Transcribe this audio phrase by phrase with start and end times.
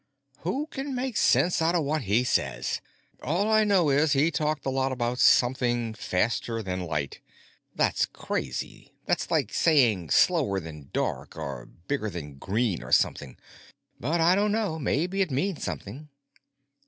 [0.39, 2.81] "Who can make sense out of what he says?
[3.21, 7.19] All I know is, he talked a lot about something faster than light.
[7.75, 13.37] That's crazy; that's like saying slower than dark, or bigger than green, or something.
[13.99, 16.09] But I don't know, maybe it means something."